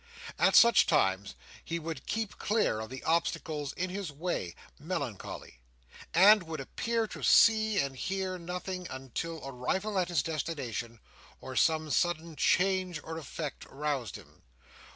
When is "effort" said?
13.19-13.63